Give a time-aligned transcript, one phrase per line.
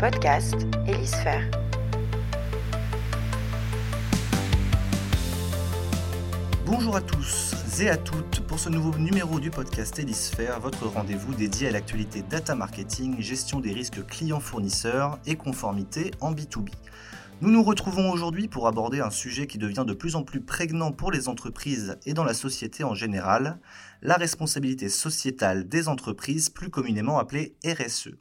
[0.00, 0.56] podcast
[0.88, 1.50] Hélisphère.
[6.64, 11.34] Bonjour à tous et à toutes pour ce nouveau numéro du podcast Hélisphère, votre rendez-vous
[11.34, 16.70] dédié à l'actualité data marketing, gestion des risques clients-fournisseurs et conformité en B2B.
[17.42, 20.92] Nous nous retrouvons aujourd'hui pour aborder un sujet qui devient de plus en plus prégnant
[20.92, 23.58] pour les entreprises et dans la société en général,
[24.00, 28.14] la responsabilité sociétale des entreprises, plus communément appelée RSE.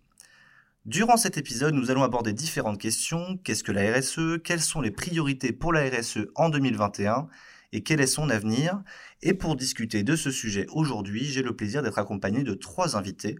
[0.89, 3.37] Durant cet épisode, nous allons aborder différentes questions.
[3.43, 7.27] Qu'est-ce que la RSE Quelles sont les priorités pour la RSE en 2021
[7.73, 8.81] Et quel est son avenir?
[9.21, 13.37] Et pour discuter de ce sujet aujourd'hui, j'ai le plaisir d'être accompagné de trois invités.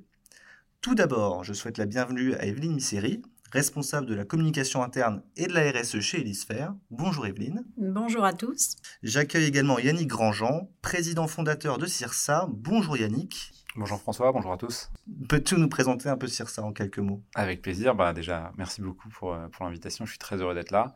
[0.82, 5.48] Tout d'abord, je souhaite la bienvenue à Evelyne Misseri, responsable de la communication interne et
[5.48, 6.76] de la RSE chez Elisphère.
[6.92, 7.66] Bonjour Evelyne.
[7.78, 8.76] Bonjour à tous.
[9.02, 12.48] J'accueille également Yannick Grandjean, président fondateur de CIRSA.
[12.52, 13.59] Bonjour Yannick.
[13.76, 14.90] Bonjour François, bonjour à tous.
[15.28, 17.22] Peux-tu nous présenter un peu CIRSA en quelques mots?
[17.36, 17.94] Avec plaisir.
[17.94, 20.06] Bah, déjà, merci beaucoup pour, euh, pour l'invitation.
[20.06, 20.96] Je suis très heureux d'être là.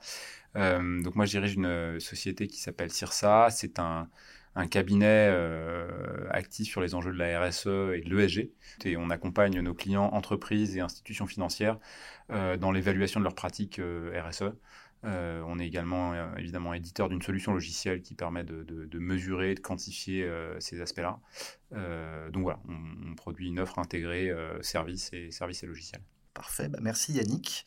[0.56, 3.50] Euh, donc moi, je dirige une société qui s'appelle CIRSA.
[3.52, 4.10] C'est un,
[4.56, 8.52] un cabinet euh, actif sur les enjeux de la RSE et de l'ESG.
[8.86, 11.80] Et on accompagne nos clients, entreprises et institutions financières
[12.32, 13.82] euh, dans l'évaluation de leurs pratiques
[15.06, 15.46] euh, RSE.
[15.48, 20.30] on est également évidemment éditeur d'une solution logicielle qui permet de, de, mesurer, de quantifier
[20.60, 21.20] ces aspects-là.
[22.32, 24.32] donc voilà, on, on, produit une offre intégrée
[24.62, 26.02] services et services et logiciels.
[26.34, 27.64] Parfait, bah merci Yannick.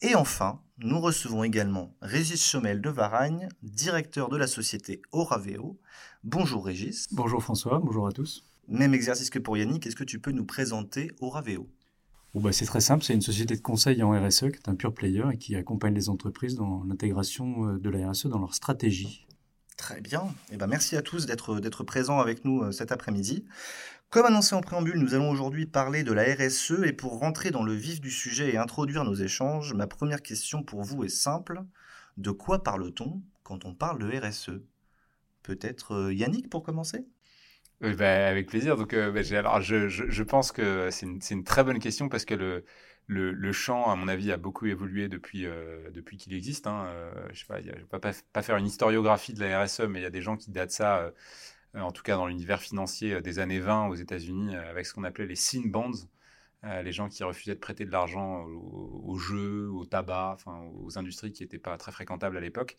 [0.00, 5.80] Et enfin, nous recevons également Régis Chomel de Varagne, directeur de la société Oraveo.
[6.22, 7.08] Bonjour Régis.
[7.10, 8.44] Bonjour François, bonjour à tous.
[8.68, 11.68] Même exercice que pour Yannick, est-ce que tu peux nous présenter Oraveo?
[12.40, 14.92] Bah C'est très simple, c'est une société de conseil en RSE qui est un pure
[14.92, 19.26] player et qui accompagne les entreprises dans l'intégration euh, de la RSE dans leur stratégie.
[19.76, 20.22] Très bien.
[20.50, 23.44] Eh ben merci à tous d'être présents avec nous euh, cet après-midi.
[24.10, 27.64] Comme annoncé en préambule, nous allons aujourd'hui parler de la RSE et pour rentrer dans
[27.64, 31.64] le vif du sujet et introduire nos échanges, ma première question pour vous est simple.
[32.16, 34.60] De quoi parle-t-on quand on parle de RSE
[35.42, 37.06] Peut-être euh, Yannick pour commencer?
[37.80, 38.76] Bah, Avec plaisir.
[38.76, 42.64] Donc, euh, bah, alors, je, pense que c'est une, très bonne question parce que le,
[43.06, 46.66] le, le, champ, à mon avis, a beaucoup évolué depuis, euh, depuis qu'il existe.
[46.66, 46.86] Hein.
[47.48, 50.10] pas, je ne vais pas, faire une historiographie de la RSE, mais il y a
[50.10, 51.12] des gens qui datent ça
[51.76, 54.86] euh, en tout cas dans l'univers financier euh, des années 20 aux États-Unis, euh, avec
[54.86, 55.62] ce qu'on appelait les sin
[56.64, 60.98] bonds, les gens qui refusaient de prêter de l'argent aux, jeux, au tabac, enfin, aux
[60.98, 62.76] industries qui n'étaient pas très fréquentables à l'époque.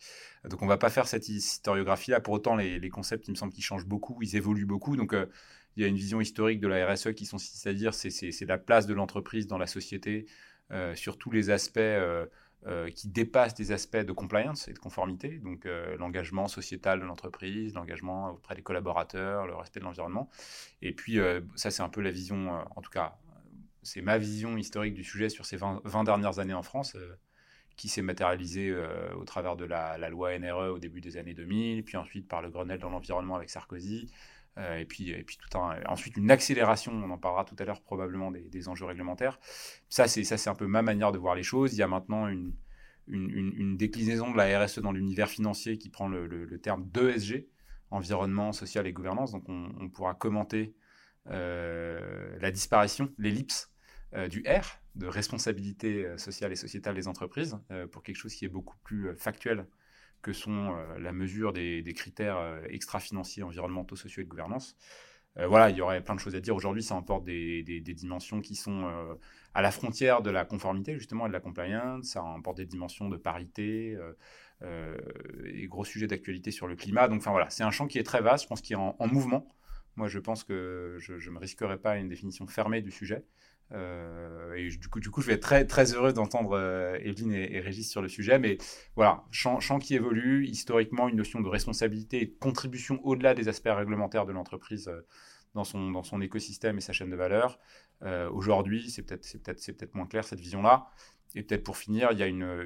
[0.48, 2.20] Donc on va pas faire cette historiographie-là.
[2.20, 4.96] Pour autant, les, concepts, il me semble qu'ils changent beaucoup, ils évoluent beaucoup.
[4.96, 5.14] Donc
[5.76, 8.58] il y a une vision historique de la RSE qui consiste à dire c'est la
[8.58, 10.26] place de l'entreprise dans la société
[10.94, 11.80] sur tous les aspects
[12.66, 17.04] euh, qui dépassent des aspects de compliance et de conformité, donc euh, l'engagement sociétal de
[17.04, 20.28] l'entreprise, l'engagement auprès des collaborateurs, le respect de l'environnement.
[20.82, 23.18] Et puis, euh, ça, c'est un peu la vision, en tout cas,
[23.86, 26.96] c'est ma vision historique du sujet sur ces 20, dernières années en France,
[27.76, 28.74] qui s'est matérialisée
[29.16, 32.50] au travers de la, loi NRE au début des années 2000, puis ensuite par le
[32.50, 34.10] Grenelle dans l'environnement avec Sarkozy,
[34.58, 37.82] et puis, et puis tout un, ensuite une accélération, on en parlera tout à l'heure
[37.82, 39.38] probablement des, enjeux réglementaires.
[39.88, 41.74] Ça, c'est un peu ma manière de voir les choses.
[41.74, 42.54] Il y a maintenant une,
[43.08, 47.46] une, déclinaison de la RSE dans l'univers financier qui prend le, terme d'ESG,
[47.90, 49.32] environnement, social et gouvernance.
[49.32, 50.74] Donc on, pourra commenter
[51.28, 53.75] euh, la disparition, l'ellipse euh,
[54.28, 57.58] du R, de responsabilité euh, sociale et sociétale des entreprises,
[57.92, 59.66] pour quelque chose qui est beaucoup plus factuel
[60.22, 64.76] que sont la mesure des, critères extra-financiers, environnementaux, sociaux et de gouvernance.
[65.36, 66.56] voilà, il y aurait plein de choses à dire.
[66.56, 68.90] Aujourd'hui, ça emporte des, dimensions qui sont
[69.56, 72.04] à la frontière de la conformité justement et de la compliance.
[72.04, 74.12] Ça emporte des dimensions de parité euh,
[74.60, 74.98] euh,
[75.46, 77.08] et gros sujets d'actualité sur le climat.
[77.08, 78.94] Donc enfin voilà, c'est un champ qui est très vaste, je pense qu'il est en,
[79.06, 79.48] mouvement.
[79.96, 83.24] Moi, je pense que je ne me risquerai pas à une définition fermée du sujet.
[83.72, 86.58] Euh, et du coup, je vais être très, très heureux d'entendre
[87.02, 88.38] Evelyne et, Régis sur le sujet.
[88.38, 88.58] Mais
[88.94, 93.68] voilà, champ, qui évolue, historiquement, une notion de responsabilité et de contribution au-delà des aspects
[93.70, 94.90] réglementaires de l'entreprise
[95.54, 97.58] dans son, dans son écosystème et sa chaîne de valeur.
[98.02, 100.90] Euh, aujourd'hui, c'est peut-être moins clair cette vision-là.
[101.34, 102.64] Et peut-être pour finir, il y a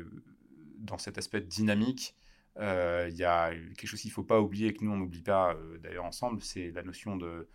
[0.79, 2.17] dans cet aspect dynamique,
[2.59, 4.97] euh, il y a quelque chose qu'il ne faut pas oublier et que nous on
[4.97, 7.49] n'oublie pas euh, d'ailleurs ensemble, c'est la notion de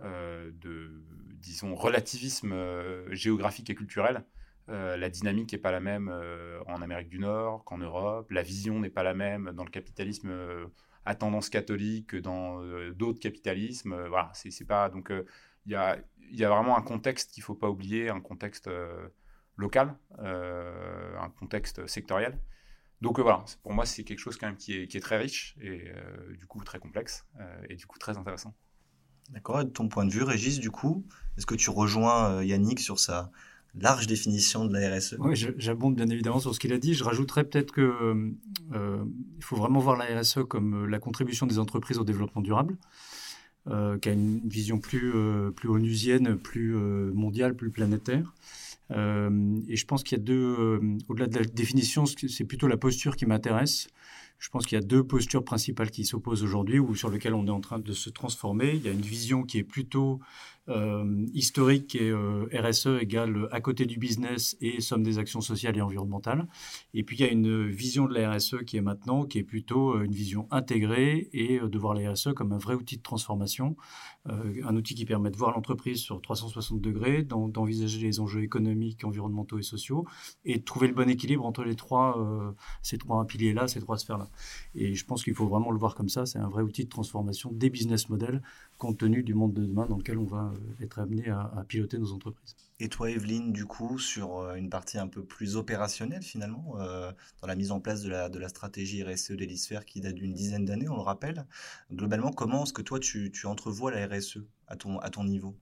[0.00, 1.02] de
[1.40, 2.54] disons relativisme
[3.10, 4.24] géographique et culturel.
[4.68, 6.12] la dynamique n'est pas la même
[6.66, 8.30] en Amérique du Nord qu'en Europe.
[8.30, 10.32] La vision n'est pas la même dans le capitalisme
[11.04, 12.62] à tendance catholique que dans
[12.92, 14.06] d'autres capitalismes.
[14.08, 15.12] voilà, c'est pas donc
[15.66, 15.98] il y a
[16.30, 19.08] y a vraiment un contexte qu'il ne faut pas oublier, un contexte euh,
[19.56, 22.38] local, euh, un contexte sectoriel.
[23.00, 25.18] Donc euh, voilà, pour moi, c'est quelque chose quand même qui est, qui est très
[25.18, 25.92] riche et
[26.38, 27.26] du coup très complexe
[27.68, 28.54] et du coup très intéressant.
[29.30, 29.60] D'accord.
[29.60, 31.04] Et de ton point de vue, Régis, du coup,
[31.36, 33.30] est-ce que tu rejoins Yannick sur sa
[33.76, 35.16] large définition de la RSE.
[35.18, 36.94] Oui, j'abonde bien évidemment sur ce qu'il a dit.
[36.94, 39.04] Je rajouterais peut-être qu'il euh,
[39.40, 42.76] faut vraiment voir la RSE comme la contribution des entreprises au développement durable.
[43.70, 48.34] Euh, qui a une vision plus, euh, plus onusienne, plus euh, mondiale, plus planétaire.
[48.90, 50.78] et je pense qu'il y a deux,
[51.08, 53.88] au-delà de la définition, c'est plutôt la posture qui m'intéresse.
[54.44, 57.46] Je pense qu'il y a deux postures principales qui s'opposent aujourd'hui ou sur lesquelles on
[57.46, 58.72] est en train de se transformer.
[58.74, 60.20] Il y a une vision qui est plutôt
[60.70, 65.76] euh, historique et euh, RSE égale à côté du business et somme des actions sociales
[65.76, 66.46] et environnementales.
[66.94, 69.42] Et puis il y a une vision de la RSE qui est maintenant, qui est
[69.42, 73.02] plutôt euh, une vision intégrée et de voir la RSE comme un vrai outil de
[73.02, 73.76] transformation,
[74.26, 79.58] un outil qui permet de voir l'entreprise sur 360 degrés, d'envisager les enjeux économiques, environnementaux
[79.58, 80.06] et sociaux
[80.46, 84.30] et de trouver le bon équilibre entre les trois, ces trois piliers-là, ces trois sphères-là.
[84.74, 86.88] Et je pense qu'il faut vraiment le voir comme ça, c'est un vrai outil de
[86.88, 88.40] transformation des business models
[88.78, 92.12] compte tenu du monde de demain dans lequel on va être amené à, piloter nos
[92.12, 92.56] entreprises.
[92.80, 97.12] Et toi, Evelyne, du coup, sur euh, une partie un peu plus opérationnelle finalement, euh,
[97.40, 100.32] dans la mise en place de la, de la stratégie RSE d'Elisphère qui date d'une
[100.32, 101.46] dizaine d'années, on le rappelle,
[101.92, 105.56] globalement, comment est-ce que toi, tu, tu entrevois la RSE à ton, à ton niveau?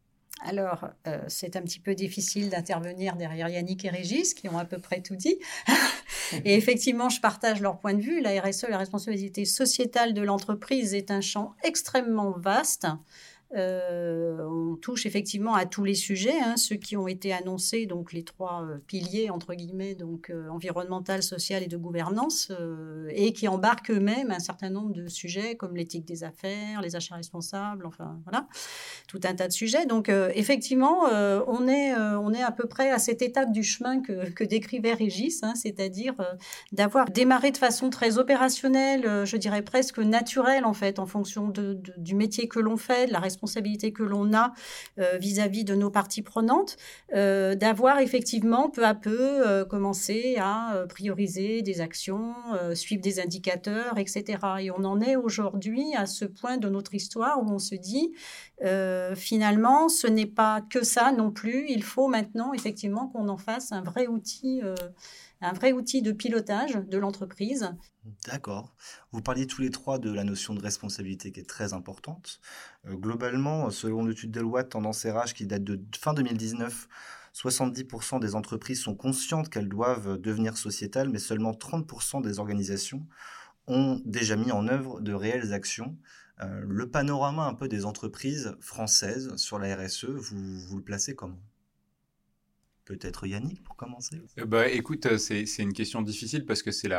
[0.45, 0.89] Alors,
[1.29, 5.01] c'est un petit peu difficile d'intervenir derrière Yannick et Régis, qui ont à peu près
[5.01, 5.39] tout dit.
[6.45, 8.21] et effectivement, je partage leur point de vue.
[8.21, 12.87] La RSE, la responsabilité sociétale de l'entreprise, est un champ extrêmement vaste.
[13.55, 18.13] Euh, on touche effectivement à tous les sujets, hein, ceux qui ont été annoncés, donc
[18.13, 22.51] les trois euh, piliers entre guillemets, donc euh, environnemental, social et de gouvernance,
[23.11, 27.15] et qui embarquent eux-mêmes un certain nombre de sujets comme l'éthique des affaires, les achats
[27.15, 28.47] responsables, enfin voilà,
[29.07, 29.87] tout un tas de sujets.
[29.87, 31.05] Donc effectivement,
[31.47, 35.43] on est on est à peu près à cette étape du chemin que, décrivait Régis,
[35.43, 36.15] hein, c'est-à-dire
[36.73, 41.81] d'avoir démarré de façon très opérationnelle, je dirais presque naturelle en fait, en fonction de,
[41.97, 43.42] du métier que l'on fait, de la responsabilité
[43.93, 44.53] que l'on a
[44.99, 46.77] euh, vis-à-vis de nos parties prenantes,
[47.15, 52.35] euh, d'avoir effectivement peu à peu euh, commencé à prioriser des actions,
[52.75, 54.39] suivre des indicateurs, etc.
[54.61, 58.13] Et on en est aujourd'hui à ce point de notre histoire où on se dit,
[59.15, 63.73] finalement, ce n'est pas que ça non plus, il faut maintenant effectivement qu'on en fasse
[63.73, 64.63] un vrai outil
[65.43, 67.69] un vrai outil de pilotage de l'entreprise.
[68.27, 68.75] D'accord.
[69.11, 72.41] Vous parliez tous les trois de la notion de responsabilité qui est très importante.
[72.87, 76.89] Euh, globalement, selon l'étude Deloitte Tendance RH qui date de fin 2019,
[77.35, 83.07] 70% des entreprises sont conscientes qu'elles doivent devenir sociétales, mais seulement 30% des organisations
[83.67, 85.97] ont déjà mis en œuvre de réelles actions.
[86.41, 91.15] Euh, le panorama un peu des entreprises françaises sur la RSE, vous, vous le placez
[91.15, 91.41] comment?
[92.85, 96.91] Peut-être Yannick pour commencer euh, bah, Écoute, euh, c'est une question difficile parce que c'est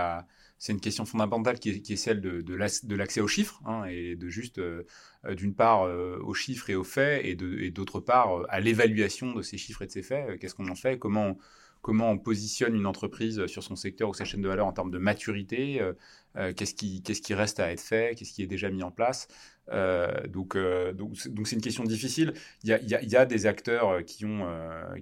[0.70, 4.60] une question fondamentale qui est, celle de, de l'accès aux chiffres hein, et de juste,
[4.60, 4.84] euh,
[5.36, 9.82] d'une part, aux chiffres et aux faits et d'autre part, à l'évaluation de ces chiffres
[9.82, 10.40] et de ces faits.
[10.40, 11.38] Qu'est-ce qu'on en fait comment
[11.84, 14.90] comment on positionne une entreprise sur son secteur ou sa chaîne de valeur en termes
[14.90, 15.80] de maturité,
[16.56, 19.28] qu'est-ce qui, reste à être fait, qu'est-ce qui est déjà mis en place.
[19.70, 22.34] Euh, donc, euh, donc, c'est une question difficile.
[22.64, 24.48] Il y a, des acteurs euh, qui ont,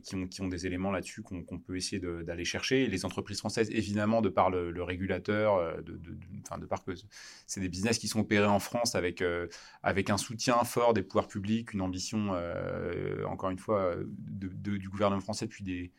[0.04, 2.88] qui ont, qui ont des éléments là-dessus qu'on peut essayer d'aller chercher.
[2.88, 6.18] Les entreprises françaises, évidemment, de par le, régulateur, de, de,
[6.60, 6.92] de par que
[7.48, 9.24] c'est des business qui sont opérés en France avec,
[9.84, 12.36] avec un soutien fort des pouvoirs publics, une ambition,
[13.26, 15.92] encore une fois, du gouvernement français depuis des,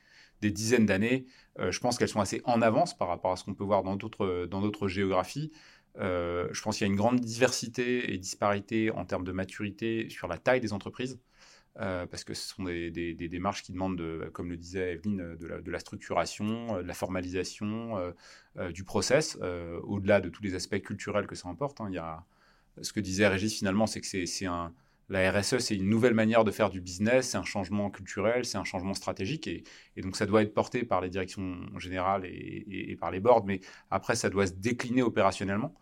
[0.42, 1.24] des dizaines d'années.
[1.58, 3.96] je pense qu'elles sont assez en avance par rapport à ce qu'on peut voir dans
[3.96, 5.50] d'autres géographies.
[5.98, 10.08] Euh, je pense qu'il y a une grande diversité et disparité en termes de maturité
[10.08, 11.20] sur la taille des entreprises.
[11.80, 15.70] Euh, parce que ce sont des, démarches qui demandent, de, comme le disait Evelyne, de
[15.70, 18.12] la, structuration, euh, de la formalisation,
[18.70, 19.38] du process,
[19.84, 21.80] au-delà de tous les aspects culturels que ça emporte.
[21.80, 21.86] Hein.
[21.88, 22.24] il y a,
[22.82, 24.74] ce que disait Régis finalement, c'est que c'est un,
[25.12, 28.56] la RSE, c'est une nouvelle manière de faire du business, c'est un changement culturel, c'est
[28.56, 29.62] un changement stratégique, et,
[29.98, 34.16] donc ça doit être porté par les directions générales et, par les boards, mais après,
[34.16, 35.74] ça doit se décliner opérationnellement.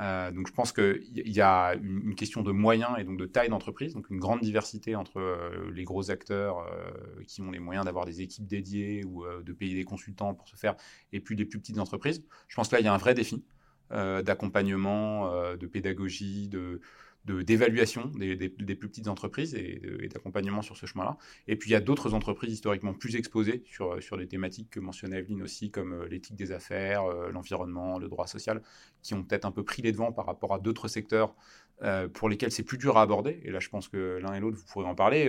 [0.00, 3.48] Euh, donc je pense qu'il y a une, question de moyens et donc de taille
[3.48, 6.90] d'entreprise, donc une grande diversité entre euh, les gros acteurs euh,
[7.26, 10.56] qui ont les moyens d'avoir des équipes dédiées ou de payer des consultants pour se
[10.56, 10.76] faire,
[11.12, 12.24] et puis les plus petites entreprises.
[12.46, 13.44] Je pense que là, il y a un vrai défi
[13.90, 16.82] d'accompagnement, de pédagogie, de
[17.24, 21.18] d'évaluation des, plus petites entreprises et, d'accompagnement sur ce chemin-là.
[21.46, 24.80] Et puis il y a d'autres entreprises historiquement plus exposées sur, sur des thématiques que
[24.80, 28.62] mentionnait Evelyne aussi, comme euh, l'éthique des affaires, euh, l'environnement, le droit social,
[29.02, 31.34] qui ont peut-être un peu pris les devants par rapport à d'autres secteurs
[31.82, 33.40] euh, pour lesquels c'est plus dur à aborder.
[33.44, 35.28] Et là, je pense que l'un et l'autre, vous pourrez en parler.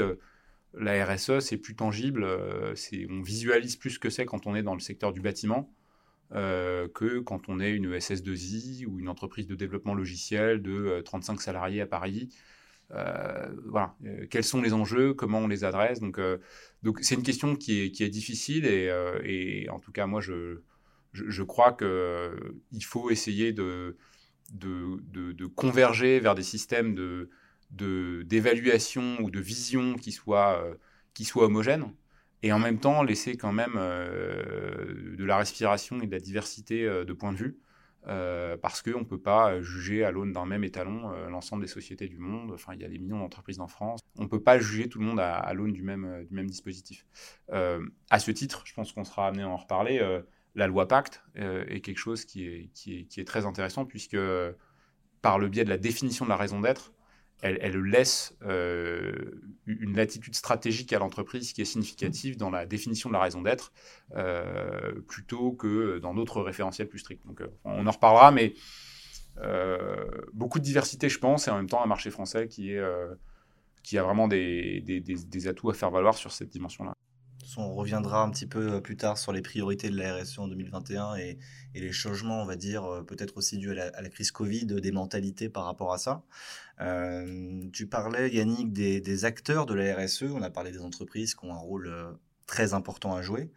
[0.73, 4.73] la RSE, c'est plus tangible, on visualise plus ce que c'est quand on est dans
[4.73, 5.73] le secteur du bâtiment.
[6.35, 11.33] Euh, que quand on est une SS2I ou une entreprise de développement logiciel de 35
[11.33, 12.29] euh, salariés à Paris.
[13.65, 13.95] voilà,
[14.29, 15.99] quels sont les enjeux, comment on les adresse.
[15.99, 16.19] Donc,
[16.83, 18.89] donc c'est une question qui est, qui est difficile et,
[19.23, 20.61] et, en tout cas, moi, je,
[21.13, 23.97] je, crois qu'il faut essayer de,
[24.53, 24.99] de,
[25.31, 27.29] de, converger vers des systèmes de,
[28.23, 30.63] d'évaluation ou de vision qui soient,
[31.13, 31.91] qui soient homogènes
[32.43, 37.13] et en même temps laisser quand même de la respiration et de la diversité de
[37.13, 37.59] points de vue.
[38.61, 42.17] parce qu'on ne peut pas juger à l'aune d'un même étalon l'ensemble des sociétés du
[42.17, 42.51] monde.
[42.53, 43.99] Enfin, il y a des millions d'entreprises en France.
[44.17, 47.05] On ne peut pas juger tout le monde à, l'aune du même, du même dispositif.
[47.49, 49.99] à ce titre, je pense qu'on sera amené à en reparler
[50.55, 54.17] la loi Pacte euh, est quelque chose qui est, qui est, très intéressant puisque
[55.21, 56.93] par le biais de la définition de la raison d'être,
[57.41, 63.13] elle, laisse euh, une latitude stratégique à l'entreprise qui est significative dans la définition de
[63.13, 63.71] la raison d'être
[64.15, 67.25] euh, plutôt que dans d'autres référentiels plus stricts.
[67.25, 68.53] Donc on en reparlera, mais
[70.33, 74.27] beaucoup de diversité, je pense, et en même temps un marché français qui, a vraiment
[74.27, 76.93] des, atouts à faire valoir sur cette dimension-là.
[77.57, 80.47] On reviendra un petit peu euh, plus tard sur les priorités de la RSE en
[80.47, 81.39] 2021 et,
[81.73, 85.49] les changements, on va dire, euh, peut-être aussi dus à la, crise Covid, des mentalités
[85.49, 86.23] par rapport à ça.
[86.81, 90.23] Euh, tu parlais, Yannick, des, acteurs de la RSE.
[90.23, 91.91] On a parlé des entreprises qui ont un rôle
[92.47, 93.51] très important à jouer.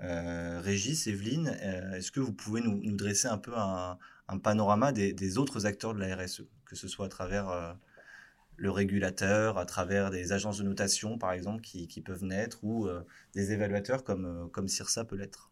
[0.00, 1.48] Régis, Evelyne,
[1.94, 3.98] est-ce que vous pouvez nous, dresser un peu un,
[4.42, 7.76] panorama des, autres acteurs de la RSE, que ce soit à travers
[8.56, 13.02] le régulateur, à travers des agences de notation, par exemple, qui, peuvent naître, ou euh,
[13.34, 15.50] des évaluateurs euh, comme CIRSA peut l'être?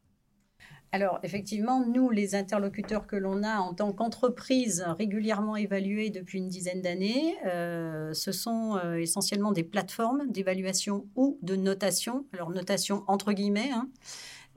[0.95, 6.47] Alors, effectivement, nous, les interlocuteurs que l'on a en tant qu'entreprise régulièrement évaluée depuis une
[6.47, 12.27] dizaine d'années, euh, ce sont essentiellement des plateformes d'évaluation ou de notation.
[12.33, 13.73] Alors, notation entre guillemets.
[13.73, 13.89] Hein.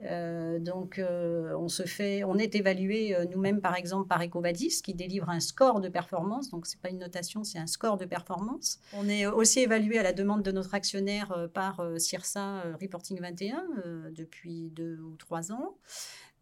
[0.04, 4.80] Euh, donc, euh, on se fait, on est évalué euh, nous-mêmes, par exemple, par Ecovadis,
[4.82, 6.50] qui délivre un score de performance.
[6.50, 8.78] Donc, c'est pas une notation, c'est un score de performance.
[8.92, 13.64] On est aussi évalué à la demande de notre actionnaire par CIRSA Reporting 21
[14.12, 15.76] depuis deux ou trois ans.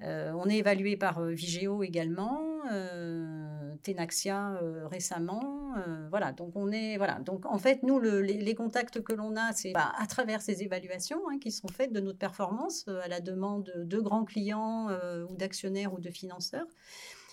[0.03, 1.35] Euh, on est évalué par euh,
[1.83, 4.61] également, euh, Tenaxia
[4.91, 5.75] récemment.
[6.11, 7.19] voilà, donc on est voilà.
[7.21, 11.21] Donc en fait, nous, les, contacts que l'on a, c'est bah, à travers ces évaluations
[11.31, 14.89] hein, qui sont faites de notre performance à la demande de grands clients
[15.29, 16.67] ou d'actionnaires ou de financeurs.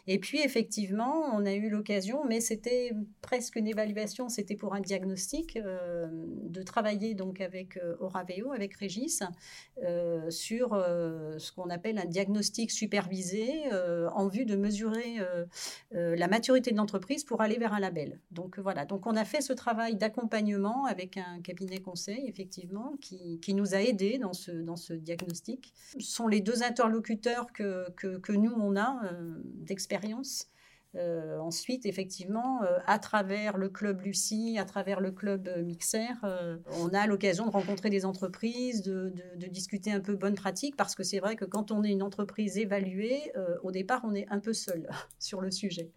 [0.06, 2.92] Et puis, effectivement, on a eu l'occasion, mais c'était
[3.22, 8.76] presque une évaluation, c'était pour un diagnostic, euh, de travailler donc avec euh, Oraveo, avec
[8.76, 9.24] Régis,
[9.84, 13.50] euh, sur ce qu'on appelle un diagnostic supervisé
[14.14, 15.18] en vue de mesurer
[15.92, 18.20] la maturité de l'entreprise pour aller vers un label.
[18.32, 23.40] Donc voilà, donc on a fait ce travail d'accompagnement avec un cabinet conseil, effectivement, qui,
[23.40, 25.74] qui nous a aidés dans ce, dans ce diagnostic.
[26.00, 29.00] Ce sont les deux interlocuteurs que, que, que nous, on a
[29.44, 29.93] d'expérience
[30.96, 36.14] euh, ensuite, effectivement, euh, à travers le club Lucie, à travers le club euh, Mixer,
[36.80, 39.12] on a l'occasion de rencontrer des entreprises, de,
[39.48, 42.58] discuter un peu bonne pratique, parce que c'est vrai que quand on est une entreprise
[42.58, 43.32] évaluée,
[43.64, 44.88] au départ, on est un peu seul
[45.20, 45.92] sur le sujet.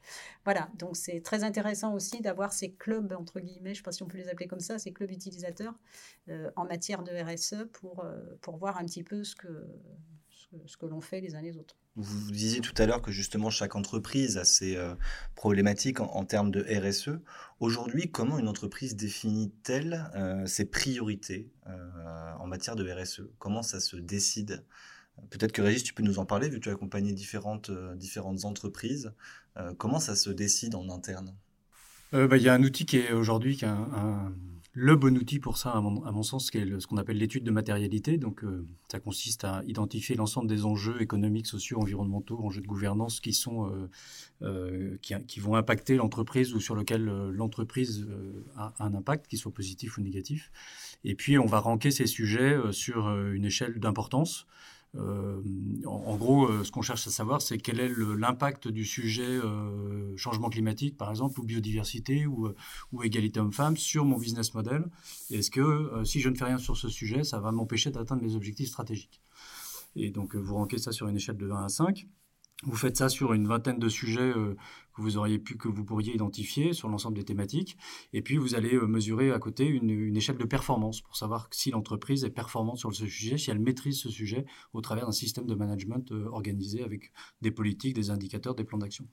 [0.45, 3.93] Voilà, donc c'est très intéressant aussi d'avoir ces clubs, entre guillemets, je ne sais pas
[3.93, 5.75] si on peut les appeler comme ça, ces clubs utilisateurs
[6.57, 9.67] en matière de RSE pour voir un petit peu ce que,
[10.67, 11.77] ce que l'on fait les uns les autres.
[11.97, 14.95] Vous disiez tout à l'heure que justement chaque entreprise a ses euh,
[15.35, 17.19] problématiques en, termes de RSE.
[17.61, 23.81] Aujourd'hui, comment une entreprise définit-elle euh, ses priorités euh, en matière de RSE Comment ça
[23.81, 24.65] se décide?
[25.31, 28.45] Peut-être que Régis, tu peux nous en parler, vu que tu as accompagné différentes, différentes
[28.45, 29.15] entreprises.
[29.79, 31.35] comment ça se décide en interne?
[32.13, 34.35] Bah, Il y a un outil qui est aujourd'hui un
[34.79, 38.19] le bon outil pour ça, à mon, sens, c'est ce qu'on appelle l'étude de matérialité.
[38.19, 43.21] Donc, euh, ça consiste à identifier l'ensemble des enjeux économiques, sociaux, environnementaux, enjeux de gouvernance
[43.21, 43.89] qui sont euh,
[44.43, 48.07] euh, qui, vont impacter l'entreprise ou sur lequel l'entreprise
[48.59, 50.53] a un impact, qu'il soit positif ou négatif.
[51.05, 54.47] Et puis, on va ranker ces sujets sur une échelle d'importance.
[54.95, 55.43] Euh,
[55.85, 60.17] en, gros, euh, ce qu'on cherche à savoir, c'est quel est l'impact du sujet euh,
[60.17, 62.53] changement climatique, par exemple, ou biodiversité, ou,
[63.03, 64.85] égalité homme-femme sur mon business model.
[65.31, 68.35] Est-ce que si je ne fais rien sur ce sujet, ça va m'empêcher d'atteindre mes
[68.35, 69.21] objectifs stratégiques?
[69.97, 72.07] Et donc, vous ranquez ça sur une échelle de 1 à 5.
[72.63, 74.57] Vous faites ça sur une vingtaine de sujets euh,
[74.95, 77.77] que vous auriez pu, que vous pourriez identifier sur l'ensemble des thématiques.
[78.15, 81.71] Et puis, vous allez euh, mesurer à côté une, échelle de performance pour savoir si
[81.71, 85.45] l'entreprise est performante sur ce sujet, si elle maîtrise ce sujet au travers d'un système
[85.45, 89.07] de management euh, organisé avec des politiques, des indicateurs, des plans d'action.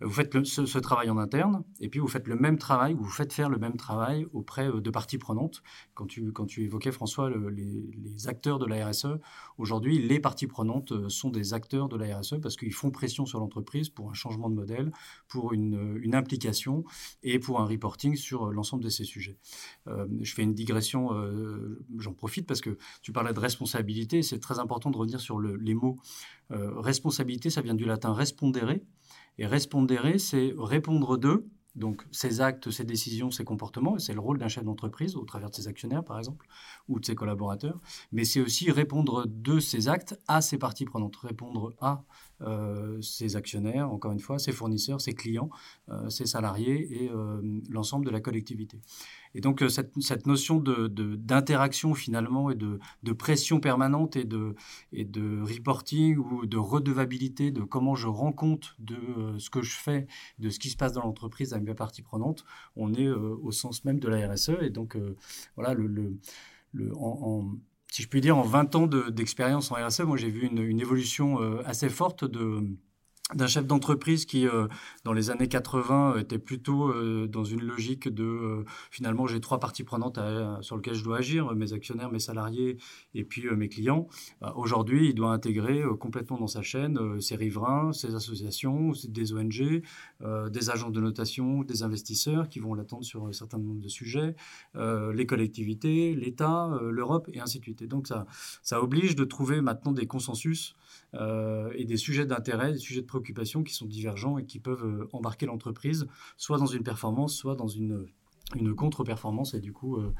[0.00, 3.32] Vous faites ce, travail en interne, et puis vous faites le même travail, vous faites
[3.32, 5.62] faire le même travail auprès euh, de parties prenantes.
[5.94, 6.32] Quand tu,
[6.64, 9.18] évoquais, François, les, acteurs de la RSE,
[9.58, 13.26] aujourd'hui, les parties prenantes euh, sont des acteurs de la RSE parce qu'ils font pression
[13.26, 14.92] sur l'entreprise pour un changement de modèle,
[15.28, 16.84] pour une, une, implication
[17.22, 19.36] et pour un reporting sur l'ensemble de ces sujets.
[19.86, 21.10] je fais une digression,
[21.98, 25.74] j'en profite parce que tu parlais de responsabilité, c'est très important de revenir sur les
[25.74, 25.98] mots.
[26.50, 28.80] responsabilité, ça vient du latin respondere,
[29.38, 34.20] et respondere, c'est répondre d'eux, donc ses actes, ses décisions, ses comportements, et c'est le
[34.20, 36.46] rôle d'un chef d'entreprise au travers de ses actionnaires par exemple,
[36.88, 37.80] ou de ses collaborateurs,
[38.10, 42.04] mais c'est aussi répondre de ses actes à ses parties prenantes, répondre à
[42.40, 45.50] euh, ses actionnaires, encore une fois, ses fournisseurs, ses clients,
[45.88, 48.80] euh, ses salariés et euh, l'ensemble de la collectivité.
[49.34, 54.54] Et donc cette, notion d'interaction de, finalement et de, de, pression permanente et de,
[54.92, 58.96] et de reporting ou de redevabilité de comment je rends compte de
[59.38, 60.06] ce que je fais,
[60.38, 62.44] de ce qui se passe dans l'entreprise à mes parties prenantes,
[62.76, 64.52] on est au sens même de la RSE.
[64.62, 64.96] Et donc
[65.56, 65.86] voilà, le,
[66.72, 67.50] le, en
[67.90, 71.40] si je puis dire, en 20 ans d'expérience en RSE, moi j'ai vu une, évolution
[71.42, 72.62] euh, assez forte de,
[73.34, 74.68] d'un chef d'entreprise qui, euh,
[75.04, 79.60] dans les années 80, était plutôt euh, dans une logique de euh, finalement j'ai trois
[79.60, 80.18] parties prenantes
[80.62, 82.78] sur lesquelles je dois agir, mes actionnaires, mes salariés
[83.14, 84.08] et puis mes clients.
[84.40, 89.82] Bah, aujourd'hui, il doit intégrer complètement dans sa chaîne ses riverains, ses associations, des ONG,
[90.50, 94.34] des agents de notation, des investisseurs qui vont l'attendre sur un certain nombre de sujets,
[94.74, 97.82] les collectivités, l'État, l'Europe et ainsi de suite.
[97.82, 98.08] Et donc
[98.62, 100.74] ça oblige de trouver maintenant des consensus
[101.14, 105.08] et des sujets d'intérêt, des sujets de préoccupations qui sont divergents et qui peuvent euh,
[105.12, 108.06] embarquer l'entreprise soit dans une performance, soit dans une,
[108.54, 110.14] une contre-performance et du coup euh,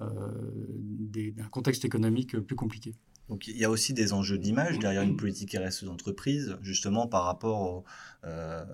[0.00, 2.94] euh, un contexte économique plus compliqué.
[3.28, 7.24] Donc il y a aussi des enjeux d'image derrière une politique RSE d'entreprise, justement par
[7.24, 7.84] rapport au,
[8.24, 8.64] euh,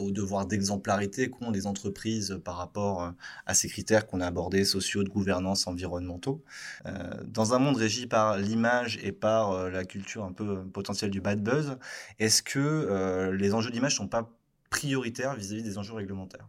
[0.00, 3.10] au devoir d'exemplarité qu'ont les entreprises par rapport euh,
[3.46, 6.42] à ces critères qu'on a abordés, sociaux, de gouvernance, environnementaux.
[6.86, 11.10] Euh, dans un monde régi par l'image et par euh, la culture un peu potentielle
[11.10, 11.76] du bad buzz,
[12.18, 14.30] est-ce que les enjeux d'image ne sont pas
[14.70, 16.48] prioritaires vis-à-vis des enjeux réglementaires?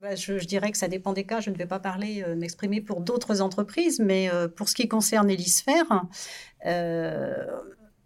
[0.00, 1.40] Bah, je, dirais que ça dépend des cas.
[1.40, 4.86] Je ne vais pas parler, euh, m'exprimer pour d'autres entreprises, mais euh, pour ce qui
[4.86, 6.04] concerne Elisphère,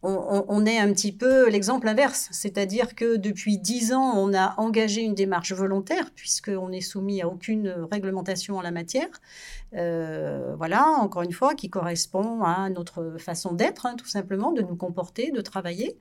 [0.03, 5.03] on, est un petit peu l'exemple inverse, c'est-à-dire que depuis dix ans, on a engagé
[5.03, 9.09] une démarche volontaire, puisqu'on est soumis à aucune réglementation en la matière.
[9.75, 14.61] Euh, voilà, encore une fois, qui correspond à notre façon d'être, hein, tout simplement, de
[14.61, 15.97] nous comporter, de travailler.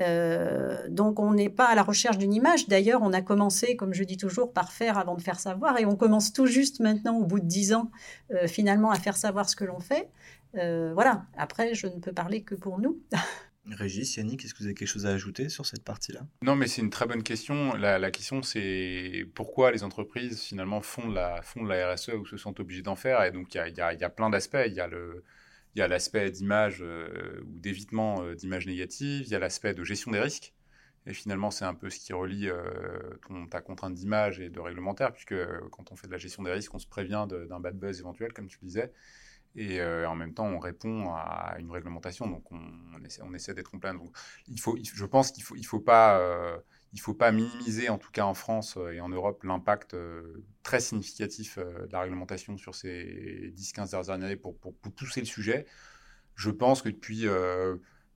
[0.00, 2.68] Euh, donc, on n'est pas à la recherche d'une image.
[2.68, 5.86] D'ailleurs, on a commencé, comme je dis toujours, par faire avant de faire savoir, et
[5.86, 7.90] on commence tout juste maintenant, au bout de dix ans,
[8.32, 10.08] euh, finalement, à faire savoir ce que l'on fait.
[10.94, 13.00] Voilà, après, je ne peux parler que pour nous.
[13.70, 16.20] Régis, Yannick, est-ce que vous avez quelque chose à ajouter sur cette partie-là?
[16.42, 17.74] Non, mais c'est une très bonne question.
[17.74, 22.24] La, question, c'est pourquoi les entreprises, finalement, font de la, font de la RSE ou
[22.24, 23.24] se sentent obligées d'en faire.
[23.24, 24.64] Et donc, il y a, y a, plein d'aspects.
[24.66, 25.24] Il y a le...
[25.74, 29.74] Il y a l'aspect d'image euh, ou d'évitement euh, d'images négatives, il y a l'aspect
[29.74, 30.54] de gestion des risques.
[31.04, 32.62] Et finalement, c'est un peu ce qui relie euh,
[33.28, 35.34] ton, ta contrainte d'image et de réglementaire, puisque
[35.70, 38.32] quand on fait de la gestion des risques, on se prévient d'un bad buzz éventuel,
[38.32, 38.90] comme tu disais.
[39.56, 43.94] Et euh, en même temps, on répond à une réglementation, donc on, essaie, d'être plein.
[43.94, 44.14] Donc,
[44.48, 46.58] il faut, je pense qu'il faut, il faut, pas, euh,
[46.92, 49.96] il faut pas minimiser, en tout cas en France euh, et en Europe, l'impact
[50.62, 55.64] très significatif de la réglementation sur ces 10-15 dernières années pour, pousser le sujet.
[56.34, 57.24] Je pense que depuis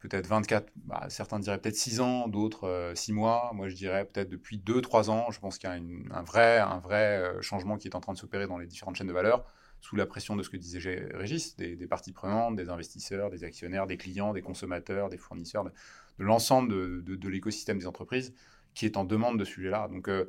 [0.01, 3.53] peut-être 24, bah, certains diraient peut-être 6 ans, d'autres 6 mois.
[3.55, 5.31] Moi, je dirais peut-être depuis 2-3 ans.
[5.31, 5.77] Je pense qu'il y a
[6.15, 9.07] un, vrai, un vrai changement qui est en train de s'opérer dans les différentes chaînes
[9.07, 9.47] de valeur
[9.81, 13.87] sous la pression de ce que disait Régis, des, parties prenantes, des investisseurs, des actionnaires,
[13.87, 15.73] des clients, des consommateurs, des fournisseurs, de,
[16.19, 18.35] l'ensemble de, l'écosystème des entreprises
[18.75, 19.89] qui est en demande de ce sujet-là.
[19.89, 20.27] Donc, euh,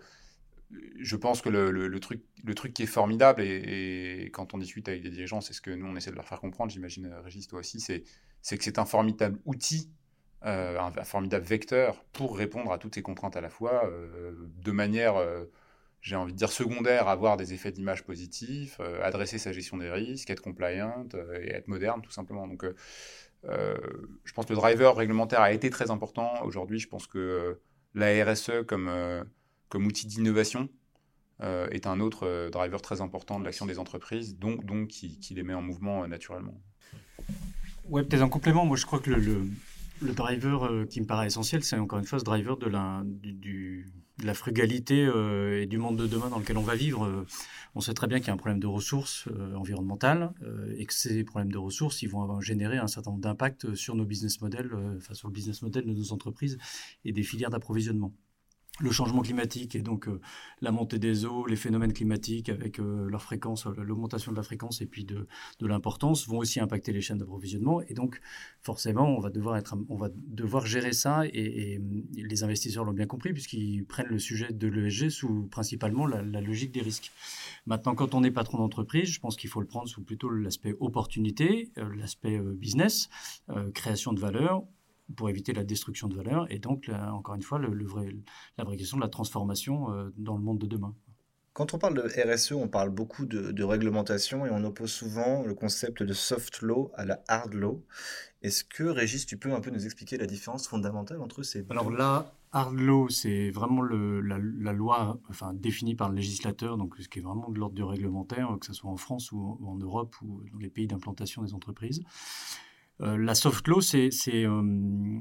[0.99, 5.03] je pense que le, truc, le truc qui est formidable, et, quand on discute avec
[5.03, 7.59] des dirigeants, c'est ce que nous, on essaie de leur faire comprendre, j'imagine, Régis, toi
[7.59, 8.03] aussi, c'est
[8.57, 9.91] que c'est un formidable outil
[10.43, 14.31] euh, un, formidable vecteur pour répondre à toutes ces contraintes à la fois euh,
[14.63, 15.13] de manière
[16.01, 19.89] j'ai envie de dire secondaire, avoir des effets d'image positifs, euh, adresser sa gestion des
[19.89, 22.47] risques, être compliant euh, et être moderne tout simplement.
[22.47, 23.77] Donc euh,
[24.23, 26.43] je pense que le driver réglementaire a été très important.
[26.43, 27.59] Aujourd'hui, je pense que
[27.93, 28.89] la RSE comme,
[29.69, 30.69] comme outil d'innovation
[31.41, 35.55] est un autre driver très important de l'action des entreprises, donc, donc qui, les met
[35.55, 36.61] en mouvement naturellement.
[37.85, 39.47] Ouais, peut-être en complément, moi je crois que le,
[40.01, 43.03] driver qui me paraît essentiel, c'est encore une fois ce driver de la,
[44.33, 47.25] frugalité euh, et du monde de demain dans lequel on va vivre, euh,
[47.75, 50.33] on sait très bien qu'il y a un problème de ressources euh, environnementales
[50.77, 54.05] et que ces problèmes de ressources, ils vont générer un certain nombre d'impacts sur nos
[54.05, 56.57] business models, enfin sur le business model de nos entreprises
[57.05, 58.13] et des filières d'approvisionnement.
[58.79, 60.21] Le changement climatique et donc euh,
[60.61, 64.43] la montée des eaux, les phénomènes climatiques avec euh, leur fréquence, euh, l'augmentation de la
[64.43, 65.27] fréquence et puis de,
[65.59, 68.19] l'importance vont aussi impacter les chaînes d'approvisionnement et donc
[68.61, 71.79] forcément on va devoir être, on va devoir gérer ça et,
[72.13, 76.71] les investisseurs l'ont bien compris puisqu'ils prennent le sujet de l'ESG sous principalement la, logique
[76.71, 77.11] des risques.
[77.65, 80.75] Maintenant, quand on est patron d'entreprise, je pense qu'il faut le prendre sous plutôt l'aspect
[80.79, 83.09] opportunité, l'aspect business,
[83.73, 84.63] création de valeur
[85.15, 86.45] pour éviter la destruction de valeur.
[86.51, 88.15] Et donc, encore une fois, le, vrai,
[88.57, 90.95] la vraie question de la transformation euh, dans le monde de demain.
[91.53, 95.53] Quand on parle de RSE, on parle beaucoup de, réglementation et on oppose souvent le
[95.53, 97.83] concept de soft law à la hard law.
[98.41, 101.71] Est-ce que, Régis, tu peux un peu nous expliquer la différence fondamentale entre ces deux
[101.71, 106.95] Alors là, hard law, c'est vraiment le, la, loi enfin, définie par le législateur, donc
[106.97, 109.75] ce qui est vraiment de l'ordre du réglementaire, que ce soit en France ou en
[109.75, 112.01] Europe ou dans les pays d'implantation des entreprises.
[113.01, 115.19] Euh, la soft law, c'est euh,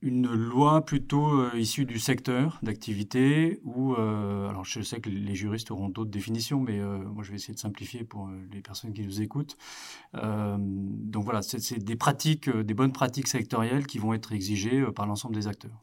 [0.00, 5.70] une loi plutôt euh, issue du secteur d'activité où, alors je sais que les juristes
[5.70, 9.20] auront d'autres définitions, mais moi je vais essayer de simplifier pour les personnes qui nous
[9.20, 9.56] écoutent.
[10.14, 15.34] donc voilà, c'est des pratiques, des bonnes pratiques sectorielles qui vont être exigées par l'ensemble
[15.34, 15.82] des acteurs.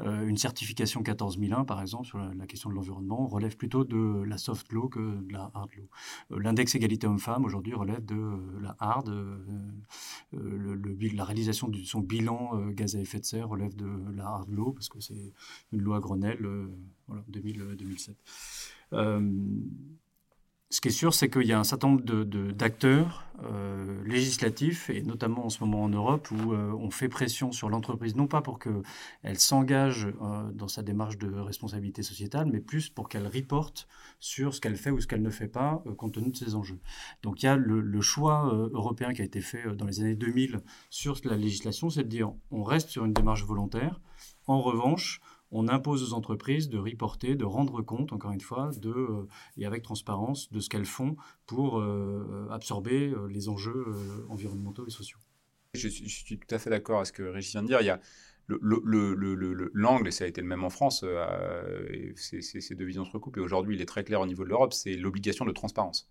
[0.00, 4.38] Euh, une certification 14001, par exemple, sur la, question de l'environnement, relève plutôt de la
[4.38, 5.88] soft law que de la hard law.
[6.32, 9.08] Euh, l'index égalité homme-femme, aujourd'hui, relève de euh, la hard.
[10.32, 14.50] Le, la réalisation de son bilan gaz à effet de serre relève de la hard
[14.50, 15.32] law, parce que c'est
[15.72, 16.46] une loi Grenelle
[17.06, 18.16] voilà, 2000, 2007.
[20.72, 22.02] Ce qui est sûr, c'est qu'il y a un certain nombre
[22.52, 27.52] d'acteurs euh, législatifs, et notamment en ce moment en Europe, où euh, on fait pression
[27.52, 32.58] sur l'entreprise, non pas pour qu'elle s'engage euh, dans sa démarche de responsabilité sociétale, mais
[32.58, 33.86] plus pour qu'elle reporte
[34.18, 36.80] sur ce qu'elle fait ou ce qu'elle ne fait pas, compte tenu de ses enjeux.
[37.22, 40.14] Donc il y a le, le choix européen qui a été fait dans les années
[40.14, 44.00] 2000 sur la législation, c'est de dire on reste sur une démarche volontaire.
[44.46, 45.20] En revanche,
[45.52, 49.66] on impose aux entreprises de reporter, de rendre compte, encore une fois, de, euh, et
[49.66, 53.86] avec transparence, de ce qu'elles font pour euh, absorber euh, les enjeux
[54.30, 55.18] environnementaux et sociaux.
[55.74, 57.80] Je, suis tout à fait d'accord avec ce que Régis vient de dire.
[57.80, 58.00] Il y a
[58.48, 61.04] l'angle, et ça a été le même en France,
[62.16, 64.74] ces deux visions se recoupent, et aujourd'hui il est très clair au niveau de l'Europe,
[64.74, 66.10] c'est l'obligation de transparence.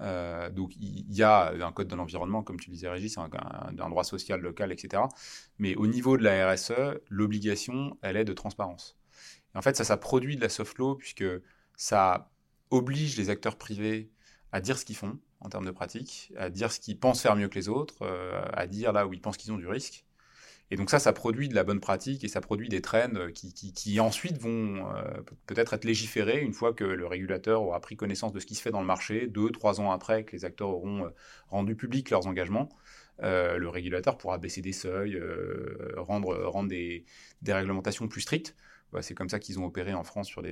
[0.00, 3.88] Euh, donc il y a un code de l'environnement, comme tu disais Régis, un, un,
[3.88, 5.02] droit social local, etc.
[5.58, 8.96] Mais au niveau de la RSE, l'obligation, elle est de transparence.
[9.54, 11.24] Et en fait, ça, ça produit de la soft law puisque
[11.76, 12.30] ça
[12.70, 14.10] oblige les acteurs privés
[14.52, 17.36] à dire ce qu'ils font en termes de pratique, à dire ce qu'ils pensent faire
[17.36, 20.04] mieux que les autres, euh, à dire là où ils pensent qu'ils ont du risque.
[20.70, 23.52] Et donc ça, ça produit de la bonne pratique et ça produit des trends qui,
[23.52, 25.02] qui, ensuite vont euh,
[25.46, 28.62] peut-être être légiférés une fois que le régulateur aura pris connaissance de ce qui se
[28.62, 31.10] fait dans le marché, deux, trois ans après que les acteurs auront euh,
[31.48, 32.68] rendu public leurs engagements.
[33.22, 35.20] Euh, le régulateur pourra baisser des seuils,
[35.96, 37.04] rendre, des,
[37.46, 38.54] réglementations plus strictes.
[38.92, 40.42] Bah, c'est comme ça qu'ils ont opéré en France sur,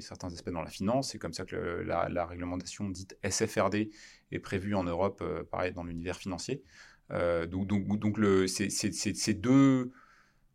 [0.00, 1.10] certains aspects dans la finance.
[1.10, 3.90] C'est comme ça que la, la, réglementation dite SFRD
[4.30, 6.62] est prévue en Europe, pareil, dans l'univers financier.
[7.10, 9.92] Euh, donc, donc, donc le, c'est, ces deux,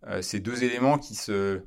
[0.07, 1.61] euh, ces deux éléments qui se.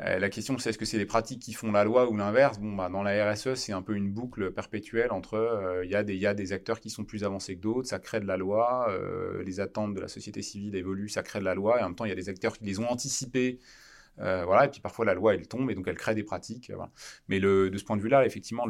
[0.00, 2.58] Euh, la question, c'est est-ce que c'est les pratiques qui font la loi ou l'inverse?
[2.60, 6.26] Bon, bah, dans la RSE, c'est un peu une boucle perpétuelle entre il y, y,
[6.26, 8.88] a des acteurs qui sont plus avancés que d'autres, ça crée de la loi,
[9.44, 11.96] les attentes de la société civile évoluent, ça crée de la loi, et en même
[11.96, 13.58] temps, il y a des acteurs qui les ont anticipés.
[14.18, 16.72] voilà, et puis parfois la loi elle tombe et donc elle crée des pratiques.
[17.28, 18.66] Mais le, de ce point de vue-là, effectivement,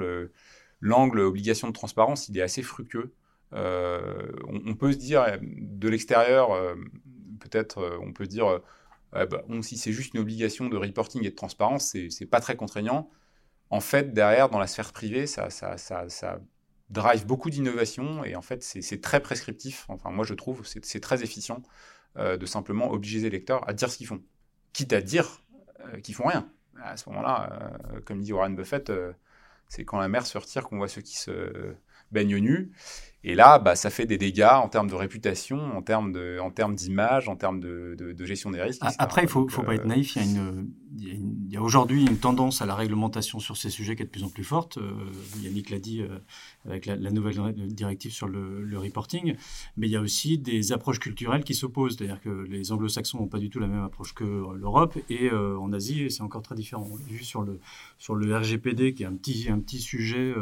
[0.80, 3.12] l'angle obligation de transparence, il est assez fructueux.
[3.54, 6.74] Euh, on, peut se dire de l'extérieur, euh,
[7.40, 8.60] peut-être, euh, on peut dire,
[9.12, 13.10] bah, si c'est juste une obligation de reporting et de transparence, c'est pas très contraignant.
[13.70, 16.40] En fait, derrière, dans la sphère privée, ça, ça, ça,
[16.90, 19.84] drive beaucoup d'innovation et en fait, c'est très prescriptif.
[19.88, 21.62] Enfin, moi, je trouve, c'est très efficient
[22.16, 24.22] de simplement obliger les lecteurs à dire ce qu'ils font,
[24.72, 25.42] quitte à dire
[26.02, 26.50] qu'ils font rien.
[26.82, 28.90] À ce moment-là, comme dit Warren Buffett,
[29.68, 31.74] c'est quand la mer se retire qu'on voit ceux qui se
[32.10, 32.72] baignent nus.
[33.24, 36.50] Et là, bah, ça fait des dégâts en termes de réputation, en termes de, en
[36.50, 38.82] termes d'image, en termes de, de, gestion des risques.
[38.98, 40.14] Après, il faut, faut pas être euh, naïf.
[40.16, 43.70] Il y a une, il y a, aujourd'hui une tendance à la réglementation sur ces
[43.70, 44.78] sujets qui est de plus en plus forte.
[44.78, 44.92] Euh,
[45.42, 46.18] Yannick l'a dit euh,
[46.64, 49.34] avec la, nouvelle directive sur le, reporting.
[49.76, 51.96] Mais il y a aussi des approches culturelles qui s'opposent.
[51.96, 54.96] C'est-à-dire que les anglo-saxons n'ont pas du tout la même approche que l'Europe.
[55.10, 56.86] Et euh, en Asie, c'est encore très différent.
[56.90, 57.60] On l'a vu sur le,
[57.98, 60.34] sur le RGPD, qui est un petit, un petit sujet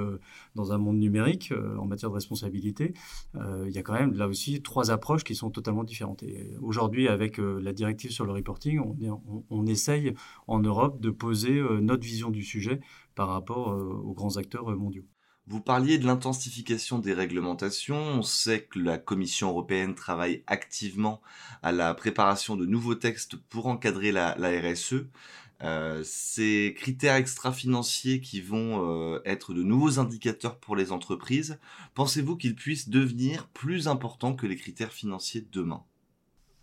[0.55, 2.95] dans un monde numérique en matière de responsabilité.
[3.35, 6.23] il y a quand même là aussi trois approches qui sont totalement différentes.
[6.23, 8.97] Et aujourd'hui, avec la directive sur le reporting, on,
[9.29, 10.15] on, on essaye
[10.47, 12.81] en Europe de poser euh, notre vision du sujet
[13.15, 15.07] par rapport euh, aux grands acteurs euh, mondiaux.
[15.49, 17.97] Vous parliez de l'intensification des réglementations.
[17.97, 21.23] On sait que la Commission européenne travaille activement
[21.63, 25.07] à la préparation de nouveaux textes pour encadrer la, RSE.
[26.03, 31.61] Ces critères extra-financiers qui vont être de nouveaux indicateurs pour les entreprises,
[31.95, 35.85] pensez-vous qu'ils puissent devenir plus importants que les critères financiers demain?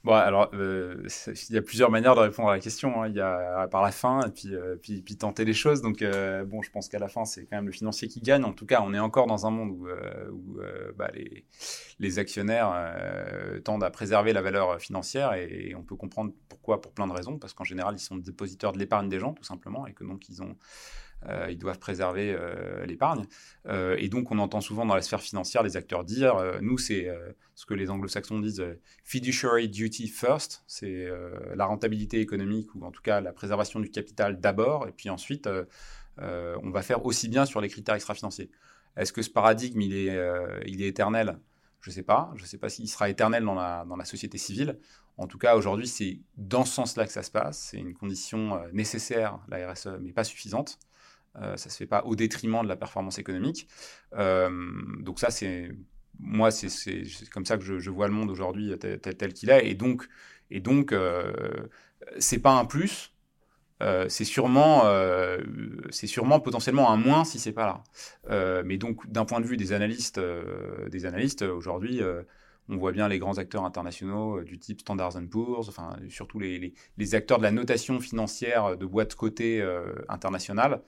[0.03, 1.07] Bon, alors, euh,
[1.49, 3.01] il y a plusieurs manières de répondre à la question.
[3.01, 3.07] Hein.
[3.07, 5.81] Il y a par la fin et puis, euh, puis, puis, tenter les choses.
[5.81, 8.43] Donc, euh, bon, je pense qu'à la fin, c'est quand même le financier qui gagne.
[8.43, 10.57] En tout cas, on est encore dans un monde où,
[10.97, 11.45] bah, les,
[11.99, 12.93] les, actionnaires
[13.63, 17.37] tendent à préserver la valeur financière et, on peut comprendre pourquoi pour plein de raisons.
[17.39, 20.27] Parce qu'en général, ils sont dépositeurs de l'épargne des gens, tout simplement, et que donc
[20.27, 20.57] ils ont
[21.27, 23.25] euh, ils doivent préserver euh, l'épargne.
[23.67, 27.09] Euh, et donc, on entend souvent dans la sphère financière les acteurs dire, nous, c'est
[27.55, 28.63] ce que les anglo-saxons disent
[29.03, 31.07] fiduciary duty first, c'est
[31.55, 35.49] la rentabilité économique ou en tout cas la préservation du capital d'abord, et puis ensuite,
[36.17, 38.49] on va faire aussi bien sur les critères extra-financiers.
[38.95, 40.17] Est-ce que ce paradigme, il est,
[40.65, 41.39] il est éternel?
[41.81, 42.31] Je ne sais pas.
[42.35, 44.79] Je ne sais pas s'il sera éternel dans la, dans la société civile.
[45.17, 47.69] En tout cas, aujourd'hui, c'est dans ce sens-là que ça se passe.
[47.71, 50.79] C'est une condition nécessaire, la RSE, mais pas suffisante.
[51.41, 53.67] Euh, ça se fait pas au détriment de la performance économique.
[54.13, 54.49] Euh,
[54.99, 55.71] donc ça, c'est
[56.19, 59.67] moi, c'est comme ça que je, vois le monde aujourd'hui tel, qu'il est.
[59.67, 60.07] Et donc,
[60.51, 61.33] et donc, euh,
[62.19, 63.13] c'est pas un plus.
[64.07, 64.83] c'est sûrement,
[65.89, 67.83] c'est sûrement potentiellement un moins si c'est pas
[68.29, 68.63] là.
[68.63, 70.21] mais donc, d'un point de vue des analystes,
[70.91, 72.01] des analystes aujourd'hui,
[72.69, 77.15] on voit bien les grands acteurs internationaux du type Standard Poor's, enfin surtout les, les,
[77.15, 79.61] acteurs de la notation financière de boîtes cotées
[80.07, 80.81] internationales,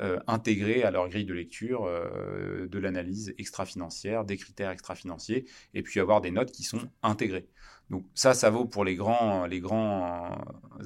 [0.00, 5.82] euh, intégrer à leur grille de lecture euh, de l'analyse extra-financière, des critères extra-financiers, et
[5.82, 7.48] puis avoir des notes qui sont intégrées.
[7.90, 10.38] Donc ça, ça vaut pour les grands, les grands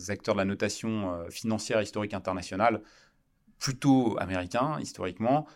[0.09, 2.83] acteurs de la notation euh, financière historique internationale,
[3.59, 5.47] plutôt américains historiquement,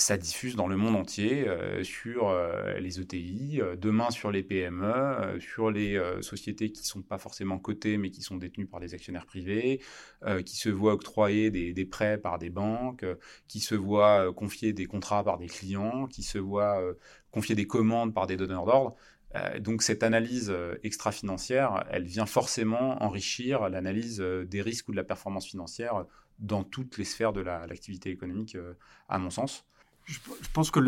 [0.00, 4.42] ça diffuse dans le monde entier euh, sur euh, les ETI, euh, demain sur les
[4.42, 8.80] PME, sur les sociétés qui ne sont pas forcément cotées mais qui sont détenues par
[8.80, 9.80] des actionnaires privés,
[10.44, 13.04] qui se voient octroyer des, des, prêts par des banques,
[13.48, 16.82] qui se voient confier des contrats par des clients, qui se voient
[17.30, 18.96] confier des commandes par des donneurs d'ordre.
[19.60, 25.46] donc cette analyse extra-financière, elle vient forcément enrichir l'analyse des risques ou de la performance
[25.46, 26.04] financière
[26.38, 28.56] dans toutes les sphères de l'activité économique,
[29.08, 29.66] à mon sens.
[30.04, 30.18] Je,
[30.52, 30.80] pense que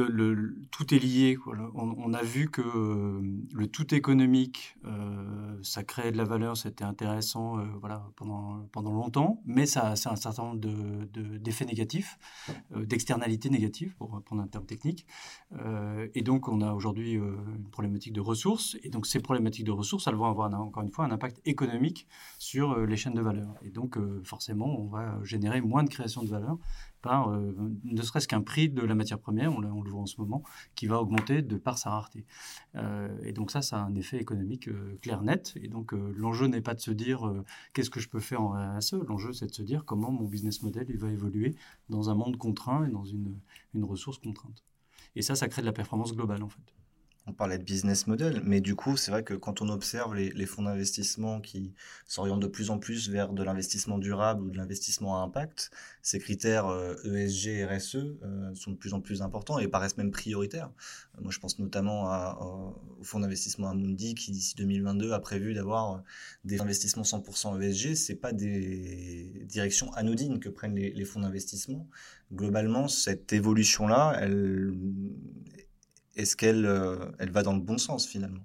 [0.71, 1.39] tout est lié.
[1.75, 3.21] On, a vu que euh,
[3.53, 8.93] le tout économique, euh, ça créait de la valeur, c'était intéressant euh, voilà, pendant, pendant
[8.93, 12.19] longtemps, mais ça a un certain nombre d'effets de, négatifs,
[12.75, 15.07] d'externalités négatives, pour prendre un terme technique.
[16.15, 18.77] et donc, on a aujourd'hui une problématique de ressources.
[18.83, 22.09] Et donc, ces problématiques de ressources, elles vont avoir, encore une fois, un impact économique
[22.39, 23.55] sur les chaînes de valeur.
[23.63, 26.59] Et donc, forcément, on va générer moins de création de valeur
[27.03, 27.53] par euh,
[27.85, 30.43] ne serait-ce qu'un prix de la matière première, on, le voit en ce moment,
[30.75, 32.25] qui va augmenter de par sa rareté.
[32.77, 35.53] Euh, et donc ça, ça a un effet économique euh, clair, net.
[35.57, 37.31] Et donc l'enjeu n'est pas de se dire
[37.75, 40.63] qu'est-ce que je peux faire en RSE, l'enjeu c'est de se dire comment mon business
[40.63, 41.57] model il va évoluer
[41.89, 43.35] dans un monde contraint et dans une,
[43.75, 44.63] une ressource contrainte.
[45.17, 46.75] Et ça, ça crée de la performance globale en fait
[47.27, 50.47] on parlait de business model, mais du coup, c'est vrai que quand on observe les,
[50.47, 51.73] fonds d'investissement qui
[52.07, 55.71] s'orientent de plus en plus vers de l'investissement durable ou de l'investissement à impact,
[56.03, 56.67] ces critères
[57.05, 60.71] ESG et RSE euh, sont de plus en plus importants et paraissent même prioritaires.
[61.21, 62.11] moi, je pense notamment
[62.99, 66.03] au fonds d'investissement Amundi qui, d'ici 2022, a prévu d'avoir
[66.45, 67.95] des investissements 100% ESG.
[67.95, 71.89] C'est pas des directions anodines que prennent les fonds d'investissement.
[72.33, 74.75] Globalement, cette évolution-là, elle
[76.17, 78.43] est-ce qu'elle euh, elle va dans le bon sens finalement?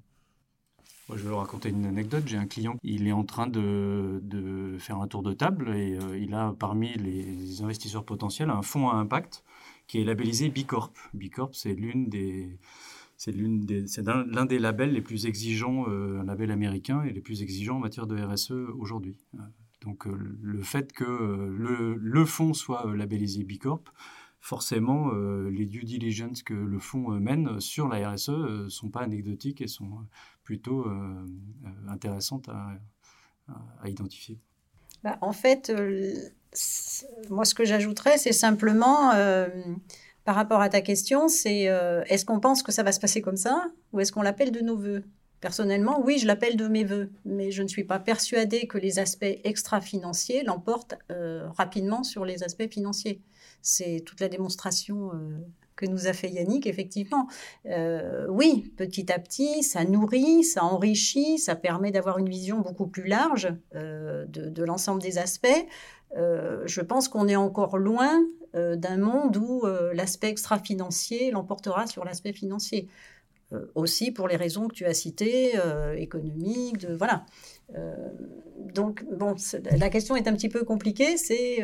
[1.10, 2.24] Je vais vous raconter une anecdote.
[2.26, 5.98] J'ai un client, il est en train de, de faire un tour de table et
[5.98, 9.44] euh, il a parmi les investisseurs potentiels un fonds à impact
[9.88, 10.94] qui est labellisé B Corp.
[11.14, 12.60] B Corp, c'est l'une des
[13.16, 13.54] c'est des,
[14.04, 17.80] l'un des labels les plus exigeants, euh, un label américain et les plus exigeants en
[17.80, 19.18] matière de RSE aujourd'hui.
[19.82, 23.90] Donc le fait que le, le fonds soit labellisé B Corp,
[24.40, 28.70] forcément, euh, les due diligence que le fonds euh, mène sur la RSE ne euh,
[28.70, 29.90] sont pas anecdotiques et sont
[30.44, 30.86] plutôt
[31.90, 32.80] intéressantes à,
[33.86, 34.40] identifier.
[35.04, 35.74] Bah, en fait,
[37.30, 39.12] moi, ce que j'ajouterais, c'est simplement,
[40.24, 41.64] par rapport à ta question, c'est
[42.08, 44.62] est-ce qu'on pense que ça va se passer comme ça ou est-ce qu'on l'appelle de
[44.62, 45.04] nos voeux?
[45.42, 49.00] Personnellement, oui, je l'appelle de mes voeux, mais je ne suis pas persuadée que les
[49.00, 50.96] aspects extra-financiers l'emportent
[51.58, 53.22] rapidement sur les aspects financiers.
[53.62, 55.38] C'est toute la démonstration euh,
[55.76, 57.28] que nous a fait Yannick, effectivement.
[57.66, 62.88] Euh, oui, petit à petit, ça nourrit, ça enrichit, ça permet d'avoir une vision beaucoup
[62.88, 65.68] plus large euh, de, l'ensemble des aspects.
[66.16, 72.88] je pense qu'on est encore loin d'un monde où l'aspect extra-financier l'emportera sur l'aspect financier.
[73.76, 75.54] aussi pour les raisons que tu as citées,
[75.98, 77.26] économiques, de, voilà.
[78.74, 79.36] Donc, bon,
[79.78, 81.18] la question est un petit peu compliquée.
[81.18, 81.64] C'est,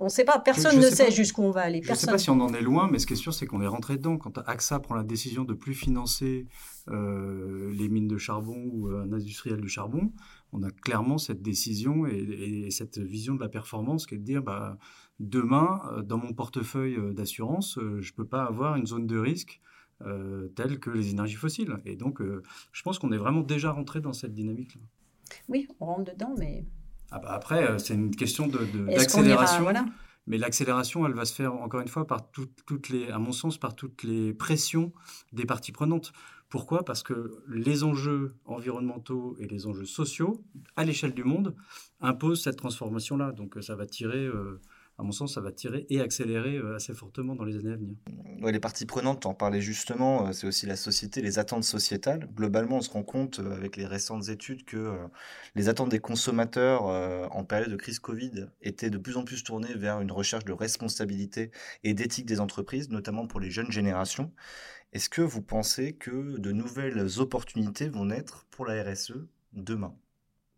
[0.00, 1.82] on ne sait pas, personne ne sait jusqu'où on va aller.
[1.82, 3.46] Je ne sais pas si on en est loin, mais ce qui est sûr, c'est
[3.46, 4.16] qu'on est rentré dedans.
[4.16, 6.46] Quand AXA prend la décision de plus financer
[6.88, 10.12] les mines de charbon ou un industriel du charbon,
[10.54, 14.42] on a clairement cette décision et, cette vision de la performance qui est de dire
[14.42, 14.78] bah,
[15.20, 19.06] demain, euh, dans mon portefeuille euh, d'assurance, euh, je ne peux pas avoir une zone
[19.06, 19.60] de risque
[20.54, 21.76] telle que les énergies fossiles.
[21.84, 22.20] Et donc,
[22.72, 24.82] je pense qu'on est vraiment déjà rentré dans cette dynamique-là.
[25.48, 26.64] Oui, on rentre dedans, mais...
[27.10, 29.70] Ah bah après, c'est une question d'accélération.
[29.70, 29.78] De,
[30.26, 33.58] Mais l'accélération, elle va se faire, encore une fois, par toutes les, à mon sens,
[33.58, 34.92] par toutes les pressions
[35.32, 36.12] des parties prenantes.
[36.48, 36.84] Pourquoi?
[36.84, 40.44] Parce que les enjeux environnementaux et les enjeux sociaux,
[40.76, 41.56] à l'échelle du monde,
[42.00, 43.32] imposent cette transformation-là.
[43.32, 44.60] Donc euh, ça va tirer, euh,
[44.98, 47.76] à mon sens, ça va tirer et accélérer euh, assez fortement dans les années à
[47.76, 47.96] venir.
[48.52, 52.28] les parties prenantes, en parlais justement, c'est aussi la société, les attentes sociétales.
[52.34, 54.96] Globalement, on se rend compte avec les récentes études que
[55.54, 59.74] les attentes des consommateurs en période de crise Covid étaient de plus en plus tournées
[59.74, 61.50] vers une recherche de responsabilité
[61.82, 64.32] et d'éthique des entreprises, notamment pour les jeunes générations.
[64.92, 69.14] Est-ce que vous pensez que de nouvelles opportunités vont naître pour la RSE
[69.52, 69.96] demain?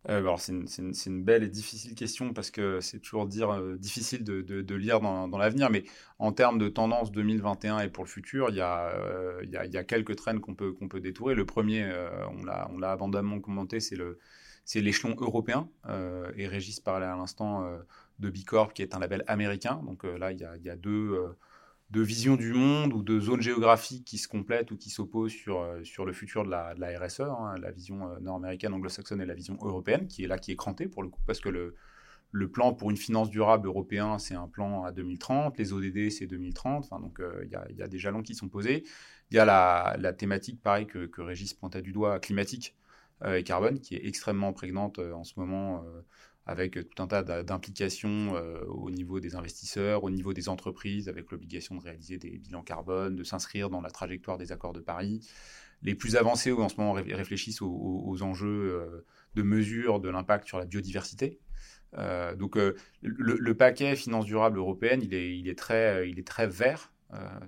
[0.09, 4.75] Euh, alors c'est une, belle et difficile question parce que c'est toujours euh, difficile de,
[4.75, 5.83] lire dans, l'avenir, mais
[6.19, 9.77] en termes de tendance 2021 et pour le futur, il y a, euh, il y
[9.77, 11.35] a, quelques traînes qu'on peut, qu'on détourer.
[11.35, 11.91] Le premier,
[12.31, 15.69] on l'a abondamment commenté, c'est l'échelon européen
[16.35, 17.69] et Régis parlait à l'instant
[18.19, 19.81] de Bicorp qui est un label américain.
[19.85, 21.35] Donc là, il y a deux
[21.89, 25.61] de vision du monde ou de zones géographiques qui se complètent ou qui s'opposent sur,
[25.61, 29.21] euh, sur le futur de la, de la RSE, hein, la vision euh, nord-américaine, anglo-saxonne
[29.21, 31.47] et la vision européenne, qui est là, qui est crantée pour le coup, parce que
[31.47, 31.75] le,
[32.33, 36.27] le plan pour une finance durable européen, c'est un plan à 2030, les ODD, c'est
[36.27, 38.83] 2030, enfin, donc euh, il y, y, a des jalons qui sont posés.
[39.31, 42.75] Il y a la, la thématique, pareil, que, que Régis pointait du doigt, climatique
[43.25, 45.83] et carbone, qui est extrêmement prégnante en ce moment
[46.47, 51.29] avec tout un tas d'implications euh, au niveau des investisseurs, au niveau des entreprises, avec
[51.29, 55.27] l'obligation de réaliser des bilans carbone, de s'inscrire dans la trajectoire des accords de Paris.
[55.83, 59.05] Les plus avancés en ce moment réfléchissent aux, enjeux euh,
[59.35, 61.37] de mesure de l'impact sur la biodiversité.
[61.97, 62.57] Euh, donc
[63.01, 66.93] le, paquet finance durable européenne, il est, très, vert.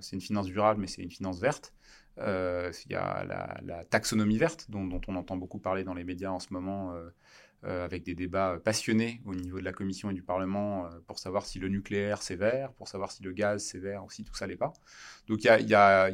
[0.00, 1.72] c'est une finance durable, mais c'est une finance verte.
[2.18, 3.24] il y a
[3.64, 6.94] la, taxonomie verte, dont, on entend beaucoup parler dans les médias en ce moment,
[7.62, 11.44] avec des débats passionnés au niveau de la Commission et du Parlement euh, pour savoir
[11.44, 14.34] si le nucléaire c'est vert, pour savoir si le gaz c'est vert, ou si tout
[14.34, 14.72] ça l'est pas.
[15.28, 16.10] Donc il y a,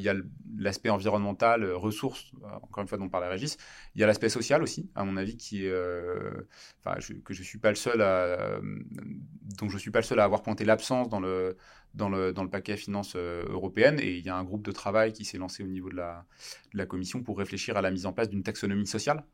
[0.58, 2.32] l'aspect environnemental, euh, ressources,
[2.62, 3.56] encore une fois dont parlait Régis.
[3.94, 7.70] Il y a l'aspect social aussi, à mon avis, qui est, que je suis pas
[7.70, 8.60] le seul à,
[9.68, 11.56] je suis pas le seul à avoir pointé l'absence dans le
[12.50, 13.98] paquet finance européenne.
[14.00, 15.96] Et il y a un groupe de travail qui s'est lancé au niveau de
[16.74, 19.24] la Commission pour réfléchir à la mise en place d'une taxonomie sociale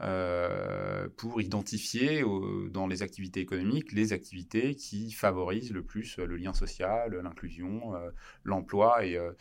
[0.00, 2.24] euh, pour identifier
[2.70, 8.10] dans les activités économiques les activités qui favorisent le plus le lien social, l'inclusion, euh,
[8.42, 9.06] l'emploi.
[9.06, 9.32] Et, euh,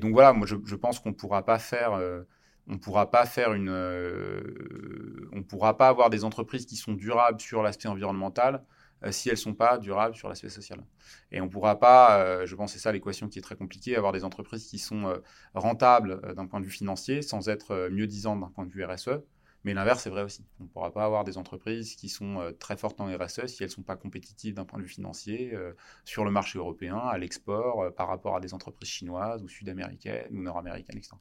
[0.00, 1.98] donc voilà, moi je, pense qu'on ne pourra pas faire
[2.68, 3.70] on pourra pas faire une,
[5.32, 8.64] on pourra pas avoir des entreprises qui sont durables sur l'aspect environnemental
[9.10, 10.84] si elles sont pas durables sur l'aspect social.
[11.32, 14.24] Et on pourra pas, je pense c'est ça l'équation qui est très compliquée, avoir des
[14.24, 15.20] entreprises qui sont
[15.54, 19.22] rentables d'un point de vue financier sans être mieux disantes d'un point de vue RSE.
[19.64, 20.44] Mais l'inverse est vrai aussi.
[20.60, 23.62] On ne pourra pas avoir des entreprises qui sont euh, très fortes en RSE si
[23.62, 25.72] elles ne sont pas compétitives d'un point de vue financier euh,
[26.04, 30.26] sur le marché européen, à l'export, euh, par rapport à des entreprises chinoises ou sud-américaines
[30.32, 31.14] ou nord-américaines, etc.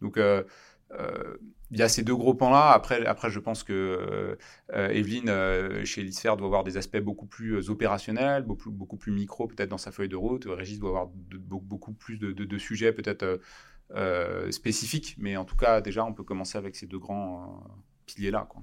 [0.00, 0.18] Donc,
[1.70, 2.70] il y a ces deux gros pans-là.
[2.70, 4.36] Après, après, je pense que
[4.72, 9.70] Evelyne, chez Elisphère, doit avoir des aspects beaucoup plus opérationnels, beaucoup, beaucoup plus micro, peut-être
[9.70, 10.44] dans sa feuille de route.
[10.46, 13.38] Régis doit avoir beaucoup, plus de, de sujets, peut-être euh,
[14.50, 17.68] spécifique, mais en tout cas, déjà, on peut commencer avec ces deux grands euh,
[18.06, 18.46] piliers-là.
[18.48, 18.62] Quoi.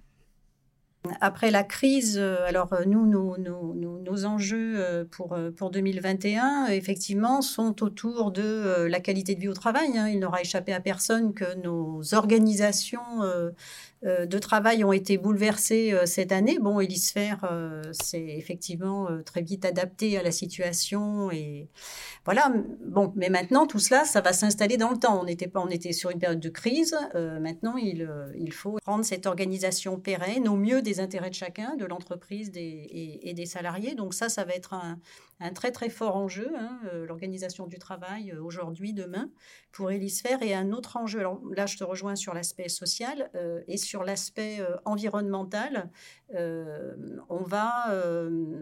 [1.20, 6.68] Après la crise, euh, alors euh, nous, nos, nos, nos, enjeux euh, pour, pour 2021,
[6.68, 9.98] effectivement, sont autour de la qualité de vie au travail.
[9.98, 10.10] Hein.
[10.10, 13.00] Il n'aura échappé à personne que nos organisations
[14.04, 16.58] de travail ont été bouleversées cette année.
[16.60, 17.50] Bon, Elisphère
[17.92, 21.70] s'est effectivement très vite adapté à la situation et
[22.26, 22.52] voilà.
[22.86, 25.22] Bon, mais maintenant tout cela, ça va s'installer dans le temps.
[25.22, 26.96] On n'était pas, on était sur une période de crise.
[27.14, 31.78] maintenant, il, il faut rendre cette organisation pérenne au mieux des des intérêts de chacun,
[31.78, 33.96] de l'entreprise et, des salariés.
[33.96, 38.32] Donc ça, ça va être un, très très fort enjeu, hein, euh, l'organisation du travail
[38.32, 39.30] euh, aujourd'hui, demain,
[39.72, 40.44] pour Elisphère.
[40.44, 44.04] Et un autre enjeu, alors là je te rejoins sur l'aspect social euh, et sur
[44.04, 45.90] l'aspect environnemental,
[47.30, 47.72] on va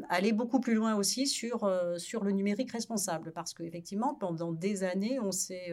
[0.09, 5.19] aller beaucoup plus loin aussi sur, sur le numérique responsable, parce qu'effectivement, pendant des années,
[5.19, 5.71] on s'est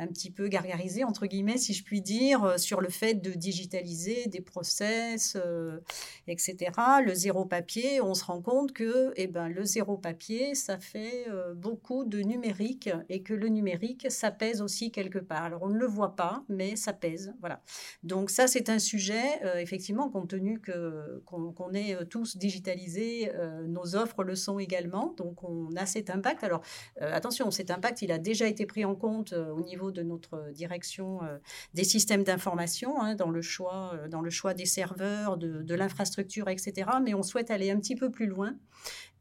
[0.00, 3.32] un petit peu gargarisé, entre guillemets, si je puis dire, euh, sur le fait de
[3.32, 5.78] digitaliser des process, euh,
[6.26, 6.72] etc.
[7.04, 11.26] Le zéro papier, on se rend compte que eh ben, le zéro papier, ça fait
[11.28, 15.44] euh, beaucoup de numérique et que le numérique, ça pèse aussi quelque part.
[15.44, 17.34] Alors, on ne le voit pas, mais ça pèse.
[17.40, 17.60] Voilà.
[18.02, 23.30] Donc, ça, c'est un sujet, effectivement, compte tenu que, qu'on, est tous digitalisés,
[23.66, 25.14] nos offres le sont également.
[25.16, 26.42] Donc, on a cet impact.
[26.42, 26.62] Alors,
[27.00, 31.22] attention, cet impact, il a déjà été pris en compte au niveau de notre direction
[31.22, 31.38] euh,
[31.74, 36.48] des systèmes d'information, hein, dans, le choix, euh, dans le choix des serveurs, de, l'infrastructure,
[36.48, 36.90] etc.
[37.02, 38.54] Mais on souhaite aller un petit peu plus loin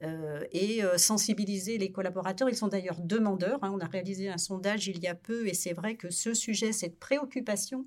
[0.04, 2.50] euh, et sensibiliser les collaborateurs.
[2.50, 3.60] Ils sont d'ailleurs demandeurs.
[3.64, 3.72] Hein.
[3.74, 6.72] On a réalisé un sondage il y a peu et c'est vrai que ce sujet,
[6.72, 7.86] cette préoccupation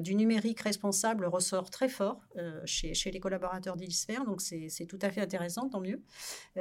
[0.00, 2.20] du numérique responsable ressort très fort
[2.64, 4.24] chez, les collaborateurs d'Ilisphère.
[4.24, 6.02] Donc c'est tout à fait intéressant, tant mieux.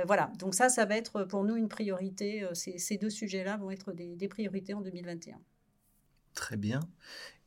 [0.06, 2.48] voilà, donc ça, ça va être pour nous une priorité.
[2.54, 5.40] ces deux sujets-là vont être des priorités en 2021.
[6.38, 6.82] Très bien.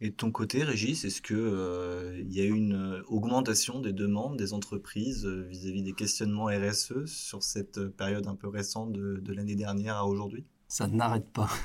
[0.00, 3.92] Et de ton côté, Régis, est-ce qu'il euh, y a eu une euh, augmentation des
[3.92, 9.32] demandes des entreprises euh, vis-à-vis des questionnements RSE sur cette période un peu récente de,
[9.32, 10.44] l'année dernière à aujourd'hui?
[10.66, 11.48] Ça n'arrête pas.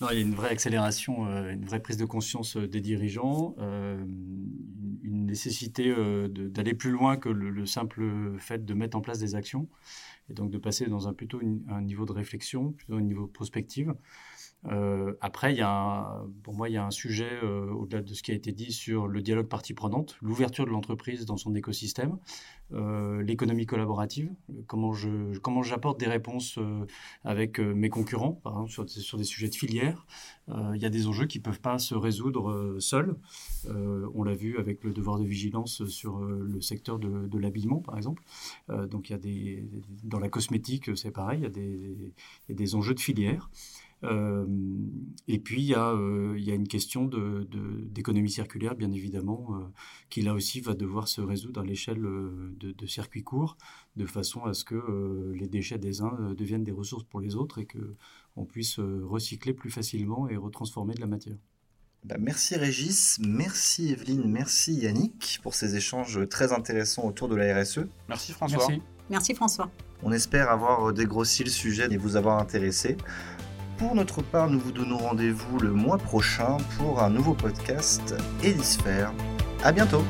[0.00, 5.26] Non, il y a une vraie accélération, une vraie prise de conscience des dirigeants, une
[5.26, 5.94] nécessité
[6.28, 9.68] d'aller plus loin que le, simple fait de mettre en place des actions,
[10.28, 13.32] et donc de passer dans un plutôt un niveau de réflexion, plutôt un niveau de
[13.32, 13.94] prospective.
[14.70, 15.56] Euh, après,
[16.42, 18.72] pour moi, il y a un sujet, euh, au-delà de ce qui a été dit,
[18.72, 22.16] sur le dialogue partie prenante, l'ouverture de l'entreprise dans son écosystème,
[22.72, 24.30] euh, l'économie collaborative,
[24.66, 24.92] comment,
[25.62, 26.58] j'apporte des réponses
[27.24, 30.06] avec mes concurrents, sur, des sujets de filière.
[30.48, 33.16] il y a des enjeux qui ne peuvent pas se résoudre seuls.
[33.68, 38.22] on l'a vu avec le devoir de vigilance sur le secteur de, l'habillement, par exemple.
[38.68, 39.12] donc,
[40.04, 42.12] dans la cosmétique, c'est pareil, il
[42.48, 43.50] y a des enjeux de filière.
[44.04, 44.46] Euh,
[45.28, 48.92] et puis, il y, a, euh, il y a une question d'économie de, circulaire, bien
[48.92, 49.64] évidemment, euh,
[50.10, 53.56] qui là aussi va devoir se résoudre à l'échelle de, circuits courts,
[53.96, 57.58] de façon à ce que les déchets des uns deviennent des ressources pour les autres
[57.58, 61.36] et qu'on puisse recycler plus facilement et retransformer de la matière.
[62.04, 67.62] Bah, merci Régis, merci Evelyne, merci Yannick pour ces échanges très intéressants autour de la
[67.62, 67.86] RSE.
[68.10, 68.58] Merci François.
[68.68, 69.70] Merci, merci François.
[70.02, 72.98] On espère avoir dégrossi le sujet et vous avoir intéressé.
[73.78, 79.12] Pour notre part, nous vous donnons rendez-vous le mois prochain pour un nouveau podcast Hélisphère.
[79.64, 80.04] À bientôt!